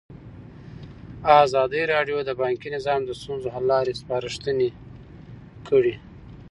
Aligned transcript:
ازادي 1.43 1.83
راډیو 1.93 2.17
د 2.23 2.29
بانکي 2.41 2.69
نظام 2.75 3.01
د 3.05 3.11
ستونزو 3.21 3.47
حل 3.53 3.63
لارې 3.71 3.97
سپارښتنې 4.01 4.69
کړي. 5.67 5.95